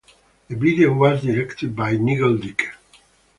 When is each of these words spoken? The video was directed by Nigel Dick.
The 0.47 0.55
video 0.55 0.93
was 0.93 1.21
directed 1.21 1.75
by 1.75 1.95
Nigel 1.95 2.35
Dick. 2.35 2.71